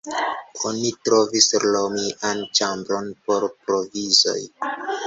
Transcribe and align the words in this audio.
Oni 0.69 0.89
trovis 1.09 1.49
romian 1.67 2.43
ĉambron 2.61 3.15
por 3.29 3.49
provizoj. 3.69 4.41